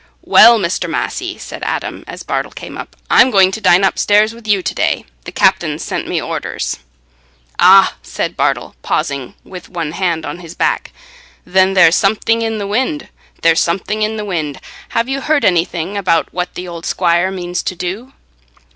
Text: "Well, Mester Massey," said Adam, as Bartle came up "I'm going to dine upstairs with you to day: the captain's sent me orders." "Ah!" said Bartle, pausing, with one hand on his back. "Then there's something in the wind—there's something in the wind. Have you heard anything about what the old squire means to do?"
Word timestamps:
"Well, 0.23 0.57
Mester 0.57 0.87
Massey," 0.87 1.37
said 1.37 1.61
Adam, 1.61 2.03
as 2.07 2.23
Bartle 2.23 2.51
came 2.51 2.75
up 2.75 2.95
"I'm 3.11 3.29
going 3.29 3.51
to 3.51 3.61
dine 3.61 3.83
upstairs 3.83 4.33
with 4.33 4.47
you 4.47 4.63
to 4.63 4.73
day: 4.73 5.05
the 5.25 5.31
captain's 5.31 5.83
sent 5.83 6.07
me 6.07 6.19
orders." 6.19 6.79
"Ah!" 7.59 7.93
said 8.01 8.35
Bartle, 8.35 8.73
pausing, 8.81 9.35
with 9.43 9.69
one 9.69 9.91
hand 9.91 10.25
on 10.25 10.39
his 10.39 10.55
back. 10.55 10.91
"Then 11.45 11.75
there's 11.75 11.95
something 11.97 12.41
in 12.41 12.57
the 12.57 12.65
wind—there's 12.65 13.59
something 13.61 14.01
in 14.01 14.17
the 14.17 14.25
wind. 14.25 14.59
Have 14.89 15.07
you 15.07 15.21
heard 15.21 15.45
anything 15.45 15.95
about 15.95 16.33
what 16.33 16.55
the 16.55 16.67
old 16.67 16.87
squire 16.87 17.29
means 17.29 17.61
to 17.61 17.75
do?" 17.75 18.13